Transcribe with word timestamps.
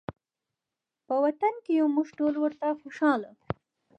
په 1.07 1.15
وطن 1.23 1.53
کې 1.63 1.71
یو 1.79 1.87
مونږ 1.95 2.09
ټول 2.17 2.33
ورته 2.43 2.67
خوشحاله 2.81 3.29